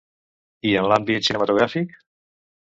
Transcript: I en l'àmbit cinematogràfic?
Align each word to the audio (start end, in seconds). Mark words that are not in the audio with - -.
I 0.69 0.71
en 0.79 0.87
l'àmbit 0.93 1.29
cinematogràfic? 1.29 1.97